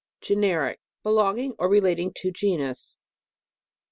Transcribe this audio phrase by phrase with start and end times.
[0.19, 0.79] GENERIC.
[1.03, 2.97] Belonging or relating to genus.